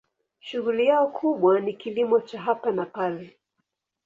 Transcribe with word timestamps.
Shughuli 0.39 0.85
yao 0.85 1.07
kubwa 1.07 1.59
ni 1.59 1.73
kilimo 1.73 2.19
cha 2.21 2.41
hapa 2.41 2.71
na 2.71 2.85
pale. 2.85 3.37